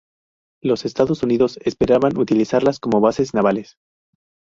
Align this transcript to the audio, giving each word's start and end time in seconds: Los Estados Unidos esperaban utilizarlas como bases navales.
Los 0.63 0.85
Estados 0.85 1.21
Unidos 1.21 1.59
esperaban 1.63 2.17
utilizarlas 2.17 2.79
como 2.79 3.01
bases 3.01 3.35
navales. 3.35 3.77